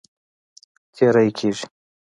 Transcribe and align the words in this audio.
تېری 0.93 1.29
کیږي. 1.37 1.65